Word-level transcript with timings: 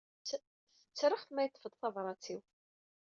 Ttreɣ-t 0.89 1.29
ma 1.31 1.41
yeṭṭef-d 1.43 1.73
tabṛat-iw. 1.75 2.41